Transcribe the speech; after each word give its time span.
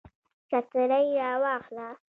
چترۍ 0.49 1.07
را 1.19 1.31
واخله 1.43 1.89